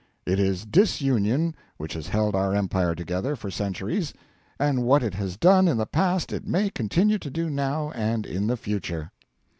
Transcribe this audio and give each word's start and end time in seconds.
It 0.25 0.39
is 0.39 0.65
disunion 0.65 1.53
which 1.77 1.93
has 1.93 2.07
held 2.07 2.33
our 2.33 2.55
empire 2.55 2.95
together 2.95 3.35
for 3.35 3.51
centuries, 3.51 4.13
and 4.59 4.81
what 4.81 5.03
it 5.03 5.13
has 5.13 5.37
done 5.37 5.67
in 5.67 5.77
the 5.77 5.85
past 5.85 6.33
it 6.33 6.47
may 6.47 6.71
continue 6.71 7.19
to 7.19 7.29
do 7.29 7.51
now 7.51 7.91
and 7.91 8.25
in 8.25 8.47
the 8.47 8.57
future.' 8.57 9.11